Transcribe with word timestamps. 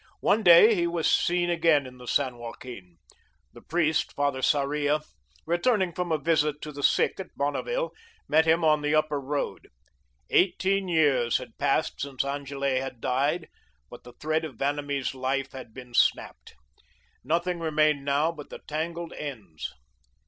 One 0.21 0.41
day 0.41 0.73
he 0.73 0.87
was 0.87 1.07
seen 1.07 1.51
again 1.51 1.85
in 1.85 1.99
the 1.99 2.07
San 2.07 2.37
Joaquin. 2.39 2.97
The 3.53 3.61
priest, 3.61 4.13
Father 4.13 4.41
Sarria, 4.41 5.01
returning 5.45 5.93
from 5.93 6.11
a 6.11 6.17
visit 6.17 6.59
to 6.63 6.71
the 6.71 6.81
sick 6.81 7.19
at 7.19 7.35
Bonneville, 7.37 7.91
met 8.27 8.45
him 8.47 8.63
on 8.65 8.81
the 8.81 8.95
Upper 8.95 9.21
Road. 9.21 9.67
Eighteen 10.31 10.87
years 10.87 11.37
had 11.37 11.59
passed 11.59 12.01
since 12.01 12.25
Angele 12.25 12.81
had 12.81 12.99
died, 12.99 13.47
but 13.91 14.03
the 14.03 14.13
thread 14.13 14.43
of 14.43 14.55
Vanamee's 14.57 15.13
life 15.13 15.51
had 15.51 15.71
been 15.71 15.93
snapped. 15.93 16.55
Nothing 17.23 17.59
remained 17.59 18.03
now 18.03 18.31
but 18.31 18.49
the 18.49 18.61
tangled 18.67 19.13
ends. 19.13 19.71